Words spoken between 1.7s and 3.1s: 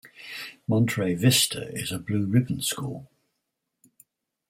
is a Blue Ribbon School.